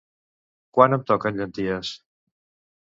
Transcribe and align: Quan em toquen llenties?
Quan 0.79 0.97
em 0.97 1.05
toquen 1.11 1.39
llenties? 1.43 1.95